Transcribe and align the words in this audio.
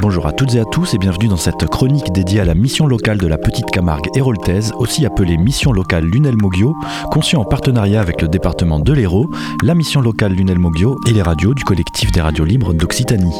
Bonjour 0.00 0.26
à 0.26 0.32
toutes 0.32 0.54
et 0.54 0.60
à 0.60 0.64
tous 0.64 0.94
et 0.94 0.98
bienvenue 0.98 1.28
dans 1.28 1.36
cette 1.36 1.66
chronique 1.66 2.12
dédiée 2.12 2.40
à 2.40 2.44
la 2.44 2.54
mission 2.54 2.86
locale 2.86 3.18
de 3.18 3.26
la 3.26 3.36
Petite 3.36 3.70
Camargue 3.70 4.08
héroltaise, 4.14 4.72
aussi 4.78 5.04
appelée 5.04 5.36
Mission 5.36 5.72
locale 5.72 6.04
Lunel 6.04 6.36
Moggio, 6.36 6.74
conçue 7.10 7.36
en 7.36 7.44
partenariat 7.44 8.00
avec 8.00 8.22
le 8.22 8.28
département 8.28 8.78
de 8.78 8.92
l'Hérault, 8.92 9.30
la 9.62 9.74
mission 9.74 10.00
locale 10.00 10.32
Lunel 10.32 10.58
Moggio 10.58 10.98
et 11.06 11.12
les 11.12 11.22
radios 11.22 11.54
du 11.54 11.64
collectif 11.64 12.10
des 12.12 12.20
radios 12.20 12.44
libres 12.44 12.72
d'Occitanie. 12.72 13.34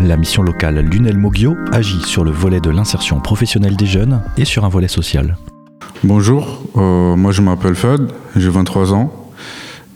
La 0.00 0.16
mission 0.16 0.42
locale 0.42 0.80
Lunel 0.80 1.16
Moggio 1.16 1.54
agit 1.72 2.02
sur 2.02 2.24
le 2.24 2.30
volet 2.30 2.60
de 2.60 2.70
l'insertion 2.70 3.20
professionnelle 3.20 3.76
des 3.76 3.86
jeunes 3.86 4.22
et 4.36 4.44
sur 4.44 4.64
un 4.64 4.68
volet 4.68 4.88
social. 4.88 5.36
Bonjour, 6.04 6.62
euh, 6.76 7.16
moi 7.16 7.32
je 7.32 7.42
m'appelle 7.42 7.74
Fad, 7.74 8.12
j'ai 8.36 8.48
23 8.50 8.92
ans 8.92 9.12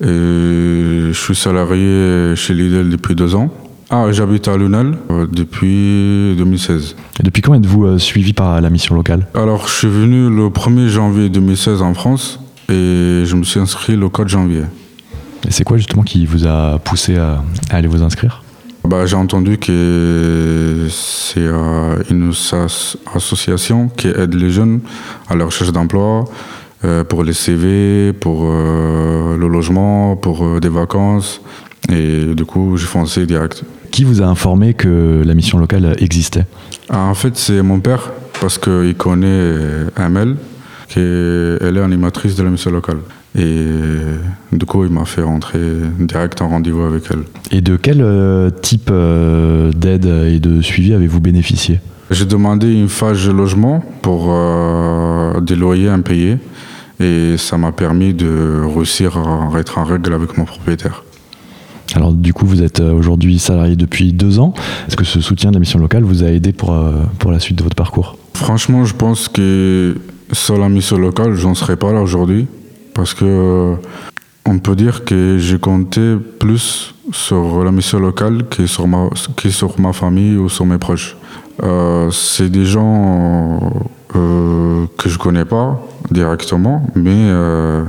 et 0.00 0.06
je 0.06 1.12
suis 1.12 1.34
salarié 1.36 2.34
chez 2.36 2.54
Lidl 2.54 2.90
depuis 2.90 3.14
deux 3.14 3.34
ans. 3.34 3.50
Ah, 3.88 4.06
j'habite 4.10 4.48
à 4.48 4.56
Lunel 4.56 4.98
euh, 5.10 5.26
depuis 5.30 6.34
2016. 6.36 6.96
Et 7.20 7.22
depuis 7.22 7.40
quand 7.40 7.54
êtes-vous 7.54 7.84
euh, 7.86 7.98
suivi 7.98 8.32
par 8.32 8.60
la 8.60 8.68
mission 8.68 8.96
locale? 8.96 9.28
Alors, 9.34 9.68
je 9.68 9.74
suis 9.74 9.88
venu 9.88 10.28
le 10.28 10.48
1er 10.48 10.88
janvier 10.88 11.28
2016 11.28 11.82
en 11.82 11.94
France 11.94 12.40
et 12.68 13.22
je 13.24 13.36
me 13.36 13.44
suis 13.44 13.60
inscrit 13.60 13.94
le 13.94 14.08
4 14.08 14.26
janvier. 14.26 14.62
Et 15.46 15.52
c'est 15.52 15.62
quoi 15.62 15.76
justement 15.76 16.02
qui 16.02 16.26
vous 16.26 16.46
a 16.48 16.80
poussé 16.80 17.16
à, 17.16 17.44
à 17.70 17.76
aller 17.76 17.86
vous 17.86 18.02
inscrire? 18.02 18.42
Bah, 18.84 19.06
J'ai 19.06 19.14
entendu 19.14 19.56
que 19.58 20.88
c'est 20.90 21.38
euh, 21.38 22.02
une 22.10 22.32
association 23.14 23.88
qui 23.88 24.08
aide 24.08 24.34
les 24.34 24.50
jeunes 24.50 24.80
à 25.28 25.36
la 25.36 25.44
recherche 25.44 25.70
d'emploi, 25.70 26.24
pour 27.08 27.24
les 27.24 27.32
CV, 27.32 28.12
pour 28.12 28.44
le 28.44 29.48
logement, 29.48 30.14
pour 30.14 30.60
des 30.60 30.68
vacances. 30.68 31.40
Et 31.90 32.34
du 32.34 32.44
coup, 32.44 32.76
j'ai 32.76 32.86
foncé 32.86 33.26
direct. 33.26 33.64
Qui 33.90 34.04
vous 34.04 34.22
a 34.22 34.26
informé 34.26 34.74
que 34.74 35.22
la 35.24 35.34
mission 35.34 35.58
locale 35.58 35.96
existait 35.98 36.44
ah, 36.90 37.04
En 37.04 37.14
fait, 37.14 37.36
c'est 37.36 37.62
mon 37.62 37.80
père, 37.80 38.12
parce 38.40 38.58
qu'il 38.58 38.94
connaît 38.96 39.54
Amel, 39.96 40.36
qui 40.88 40.98
est, 40.98 41.58
elle 41.62 41.76
est 41.76 41.80
animatrice 41.82 42.34
de 42.34 42.42
la 42.42 42.50
mission 42.50 42.70
locale. 42.70 42.98
Et 43.38 43.66
du 44.52 44.64
coup, 44.64 44.84
il 44.84 44.90
m'a 44.90 45.04
fait 45.04 45.22
rentrer 45.22 45.60
direct 45.98 46.40
en 46.40 46.48
rendez-vous 46.48 46.82
avec 46.82 47.04
elle. 47.10 47.24
Et 47.50 47.60
de 47.60 47.76
quel 47.76 48.00
euh, 48.00 48.50
type 48.50 48.88
euh, 48.90 49.70
d'aide 49.72 50.06
et 50.06 50.40
de 50.40 50.62
suivi 50.62 50.94
avez-vous 50.94 51.20
bénéficié? 51.20 51.80
J'ai 52.10 52.24
demandé 52.24 52.72
une 52.72 52.88
phase 52.88 53.26
de 53.26 53.32
logement 53.32 53.84
pour 54.00 54.28
euh, 54.30 55.40
des 55.40 55.56
loyers 55.56 55.88
impayés. 55.88 56.38
Et 56.98 57.36
ça 57.36 57.58
m'a 57.58 57.72
permis 57.72 58.14
de 58.14 58.62
réussir 58.74 59.18
à 59.18 59.58
être 59.58 59.76
en 59.76 59.84
règle 59.84 60.14
avec 60.14 60.38
mon 60.38 60.46
propriétaire. 60.46 61.04
Alors 61.96 62.12
du 62.12 62.32
coup, 62.32 62.46
vous 62.46 62.62
êtes 62.62 62.80
aujourd'hui 62.80 63.38
salarié 63.38 63.74
depuis 63.74 64.12
deux 64.12 64.38
ans. 64.38 64.54
Est-ce 64.86 64.96
que 64.96 65.04
ce 65.04 65.20
soutien 65.20 65.50
de 65.50 65.56
la 65.56 65.60
mission 65.60 65.78
locale 65.78 66.04
vous 66.04 66.22
a 66.22 66.28
aidé 66.28 66.52
pour, 66.52 66.76
pour 67.18 67.32
la 67.32 67.40
suite 67.40 67.56
de 67.56 67.64
votre 67.64 67.74
parcours? 67.74 68.16
Franchement, 68.34 68.84
je 68.84 68.94
pense 68.94 69.28
que 69.28 69.96
sans 70.30 70.58
la 70.58 70.68
mission 70.68 70.98
locale, 70.98 71.34
j'en 71.34 71.54
serais 71.54 71.76
pas 71.76 71.92
là 71.92 72.02
aujourd'hui. 72.02 72.46
Parce 72.94 73.14
que 73.14 73.74
on 74.46 74.58
peut 74.58 74.76
dire 74.76 75.04
que 75.04 75.38
j'ai 75.38 75.58
compté 75.58 76.16
plus 76.38 76.94
sur 77.12 77.64
la 77.64 77.72
mission 77.72 77.98
locale 77.98 78.44
que 78.48 78.66
sur 78.66 78.86
ma, 78.86 79.08
que 79.36 79.50
sur 79.50 79.78
ma 79.80 79.92
famille 79.92 80.36
ou 80.36 80.48
sur 80.48 80.64
mes 80.64 80.78
proches. 80.78 81.16
Euh, 81.62 82.10
c'est 82.10 82.48
des 82.50 82.64
gens 82.64 83.60
euh, 84.14 84.86
que 84.98 85.08
je 85.08 85.18
connais 85.18 85.44
pas 85.44 85.80
directement, 86.10 86.86
mais 86.94 87.10
euh, 87.12 87.84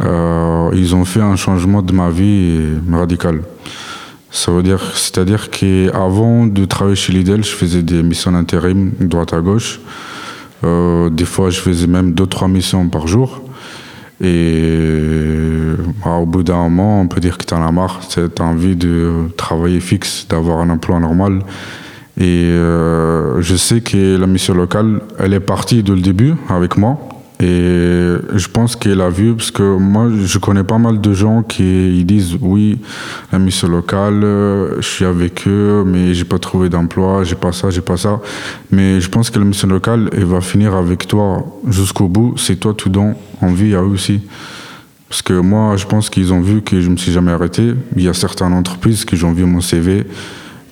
euh, 0.00 0.70
ils 0.74 0.94
ont 0.94 1.04
fait 1.04 1.20
un 1.20 1.36
changement 1.36 1.82
de 1.82 1.92
ma 1.92 2.10
vie 2.10 2.60
radical. 2.90 3.42
Ça 4.30 4.50
veut 4.50 4.64
dire, 4.64 4.80
c'est-à-dire 4.94 5.48
qu'avant 5.50 6.46
de 6.46 6.64
travailler 6.64 6.96
chez 6.96 7.12
Lidl, 7.12 7.44
je 7.44 7.50
faisais 7.50 7.82
des 7.82 8.02
missions 8.02 8.32
d'intérim 8.32 8.90
droite 9.00 9.32
à 9.32 9.40
gauche. 9.40 9.80
Euh, 10.64 11.08
des 11.08 11.24
fois, 11.24 11.50
je 11.50 11.60
faisais 11.60 11.86
même 11.86 12.14
deux, 12.14 12.26
trois 12.26 12.48
missions 12.48 12.88
par 12.88 13.06
jour. 13.06 13.42
Et 14.20 14.70
bah, 16.04 16.12
au 16.12 16.26
bout 16.26 16.42
d'un 16.42 16.56
moment, 16.56 17.00
on 17.00 17.06
peut 17.06 17.20
dire 17.20 17.38
que 17.38 17.44
tu 17.44 17.54
en 17.54 17.64
as 17.64 17.70
marre, 17.70 18.00
tu 18.08 18.20
as 18.20 18.42
envie 18.42 18.74
de 18.74 19.28
travailler 19.36 19.80
fixe, 19.80 20.26
d'avoir 20.28 20.58
un 20.58 20.70
emploi 20.70 20.98
normal. 20.98 21.40
Et 22.18 22.44
euh, 22.44 23.40
je 23.40 23.56
sais 23.56 23.80
que 23.80 24.16
la 24.16 24.26
mission 24.26 24.54
locale, 24.54 25.00
elle 25.18 25.34
est 25.34 25.40
partie 25.40 25.82
dès 25.82 25.92
le 25.92 26.00
début 26.00 26.34
avec 26.48 26.76
moi. 26.76 26.98
Et 27.44 28.16
je 28.34 28.48
pense 28.48 28.74
qu'elle 28.74 29.02
a 29.02 29.10
vu, 29.10 29.34
parce 29.34 29.50
que 29.50 29.76
moi, 29.76 30.08
je 30.24 30.38
connais 30.38 30.64
pas 30.64 30.78
mal 30.78 31.00
de 31.00 31.12
gens 31.12 31.42
qui 31.42 31.98
ils 31.98 32.06
disent 32.06 32.38
oui, 32.40 32.78
la 33.32 33.38
mission 33.38 33.68
locale, 33.68 34.20
je 34.22 34.86
suis 34.94 35.04
avec 35.04 35.46
eux, 35.46 35.84
mais 35.86 36.14
j'ai 36.14 36.24
pas 36.24 36.38
trouvé 36.38 36.70
d'emploi, 36.70 37.22
j'ai 37.24 37.34
pas 37.34 37.52
ça, 37.52 37.68
j'ai 37.68 37.82
pas 37.82 37.98
ça. 37.98 38.20
Mais 38.70 38.98
je 38.98 39.10
pense 39.10 39.28
que 39.28 39.38
la 39.38 39.44
mission 39.44 39.68
locale, 39.68 40.08
elle 40.12 40.24
va 40.24 40.40
finir 40.40 40.74
avec 40.74 41.06
toi 41.06 41.44
jusqu'au 41.68 42.08
bout. 42.08 42.34
C'est 42.38 42.56
toi 42.56 42.72
tout 42.72 42.88
donnes 42.88 43.14
envie 43.42 43.74
à 43.74 43.82
eux 43.82 43.92
aussi. 43.92 44.22
Parce 45.10 45.20
que 45.20 45.34
moi, 45.34 45.76
je 45.76 45.84
pense 45.84 46.08
qu'ils 46.08 46.32
ont 46.32 46.40
vu 46.40 46.62
que 46.62 46.80
je 46.80 46.88
me 46.88 46.96
suis 46.96 47.12
jamais 47.12 47.32
arrêté. 47.32 47.74
Il 47.94 48.02
y 48.02 48.08
a 48.08 48.14
certaines 48.14 48.54
entreprises 48.54 49.04
qui 49.04 49.22
ont 49.22 49.32
vu 49.32 49.44
mon 49.44 49.60
CV. 49.60 50.06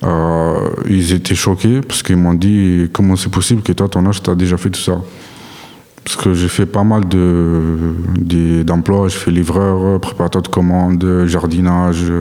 Euh, 0.05 0.71
ils 0.89 1.13
étaient 1.13 1.35
choqués 1.35 1.81
parce 1.81 2.03
qu'ils 2.03 2.17
m'ont 2.17 2.35
dit 2.35 2.89
comment 2.93 3.15
c'est 3.15 3.31
possible 3.31 3.63
que 3.63 3.73
toi, 3.73 3.89
ton 3.89 4.07
âge, 4.07 4.23
tu 4.23 4.31
as 4.31 4.35
déjà 4.35 4.57
fait 4.57 4.71
tout 4.71 4.81
ça? 4.81 5.01
Que 6.23 6.35
j'ai 6.35 6.49
fait 6.49 6.67
pas 6.67 6.85
mal 6.85 7.09
de, 7.09 8.63
d'emplois. 8.63 9.09
Je 9.09 9.17
fais 9.17 9.31
livreur, 9.31 10.01
préparateur 10.01 10.43
de 10.43 10.49
commandes, 10.49 11.25
jardinage. 11.27 12.13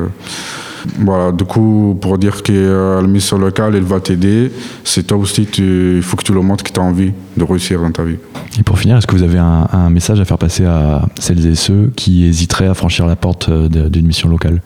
Voilà, 0.97 1.31
du 1.31 1.43
coup, 1.43 1.97
pour 2.01 2.17
dire 2.17 2.41
que 2.43 2.99
la 3.01 3.07
mission 3.07 3.37
locale, 3.37 3.75
elle 3.75 3.83
va 3.83 3.99
t'aider, 3.99 4.51
c'est 4.83 5.07
toi 5.07 5.17
aussi, 5.17 5.43
il 5.43 6.01
faut 6.01 6.17
que 6.17 6.23
tu 6.23 6.33
le 6.33 6.41
montres 6.41 6.63
que 6.63 6.71
tu 6.71 6.79
as 6.79 6.83
envie 6.83 7.11
de 7.37 7.43
réussir 7.43 7.81
dans 7.81 7.91
ta 7.91 8.03
vie. 8.03 8.17
Et 8.59 8.63
pour 8.63 8.79
finir, 8.79 8.97
est-ce 8.97 9.07
que 9.07 9.15
vous 9.15 9.23
avez 9.23 9.37
un, 9.37 9.67
un, 9.71 9.89
message 9.89 10.19
à 10.19 10.25
faire 10.25 10.37
passer 10.37 10.65
à 10.65 11.05
celles 11.19 11.45
et 11.45 11.55
ceux 11.55 11.91
qui 11.95 12.25
hésiteraient 12.25 12.67
à 12.67 12.73
franchir 12.73 13.05
la 13.05 13.15
porte 13.15 13.49
d'une 13.51 14.05
mission 14.05 14.29
locale? 14.29 14.61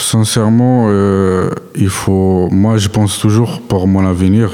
Sincèrement, 0.00 0.86
euh, 0.88 1.50
il 1.76 1.88
faut. 1.88 2.48
Moi, 2.50 2.78
je 2.78 2.88
pense 2.88 3.18
toujours 3.18 3.60
pour 3.60 3.86
mon 3.86 4.06
avenir. 4.06 4.50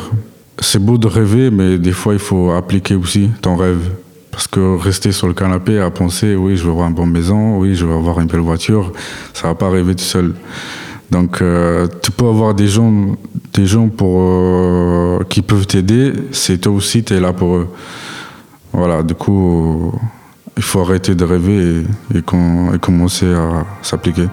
C'est 0.59 0.79
beau 0.79 0.99
de 0.99 1.07
rêver, 1.07 1.51
mais 1.51 1.79
des 1.79 1.93
fois, 1.93 2.13
il 2.13 2.19
faut 2.19 2.53
appliquer 2.53 2.95
aussi 2.95 3.31
ton 3.41 3.57
rêve. 3.57 3.91
Parce 4.35 4.49
que 4.49 4.77
rester 4.77 5.13
sur 5.13 5.29
le 5.29 5.33
canapé 5.33 5.79
à 5.79 5.91
penser, 5.93 6.35
oui, 6.35 6.57
je 6.57 6.65
veux 6.65 6.73
avoir 6.73 6.89
une 6.89 6.95
bonne 6.95 7.13
maison, 7.13 7.57
oui, 7.59 7.77
je 7.77 7.87
veux 7.87 7.95
avoir 7.95 8.19
une 8.19 8.27
belle 8.27 8.41
voiture, 8.41 8.93
ça 9.33 9.47
va 9.47 9.55
pas 9.55 9.69
arriver 9.69 9.95
tout 9.95 10.03
seul. 10.03 10.35
Donc, 11.13 11.41
euh, 11.41 11.87
tu 12.03 12.11
peux 12.11 12.27
avoir 12.27 12.53
des 12.53 12.67
gens, 12.67 13.15
des 13.53 13.65
gens 13.65 13.89
pour, 13.89 14.17
euh, 14.19 15.21
qui 15.29 15.41
peuvent 15.41 15.69
t'aider, 15.69 16.13
c'est 16.33 16.59
toi 16.63 16.73
aussi, 16.73 17.05
tu 17.05 17.15
es 17.15 17.21
là 17.21 17.33
pour 17.33 17.55
eux. 17.55 17.69
Voilà, 18.73 19.05
du 19.05 19.15
coup, 19.15 19.93
il 20.57 20.65
faut 20.65 20.81
arrêter 20.81 21.15
de 21.15 21.25
rêver 21.25 21.85
et 22.13 22.21
commencer 22.81 23.33
à 23.33 23.65
s'appliquer. 23.83 24.27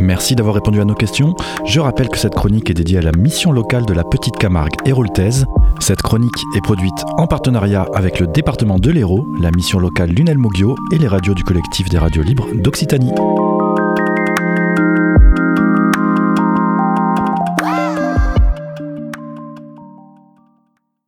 Merci 0.00 0.34
d'avoir 0.34 0.54
répondu 0.54 0.80
à 0.80 0.84
nos 0.84 0.94
questions. 0.94 1.34
Je 1.64 1.80
rappelle 1.80 2.08
que 2.08 2.18
cette 2.18 2.34
chronique 2.34 2.70
est 2.70 2.74
dédiée 2.74 2.98
à 2.98 3.02
la 3.02 3.12
mission 3.12 3.52
locale 3.52 3.86
de 3.86 3.94
la 3.94 4.04
Petite 4.04 4.36
Camargue 4.36 4.74
héroltaise. 4.84 5.46
Cette 5.80 6.02
chronique 6.02 6.30
est 6.56 6.62
produite 6.62 7.04
en 7.16 7.26
partenariat 7.26 7.86
avec 7.94 8.20
le 8.20 8.26
département 8.26 8.78
de 8.78 8.90
l'Hérault, 8.90 9.26
la 9.40 9.50
mission 9.50 9.78
locale 9.78 10.10
Lunel 10.10 10.38
Moggio 10.38 10.76
et 10.92 10.98
les 10.98 11.08
radios 11.08 11.34
du 11.34 11.44
collectif 11.44 11.88
des 11.88 11.98
radios 11.98 12.22
libres 12.22 12.48
d'Occitanie. 12.54 13.12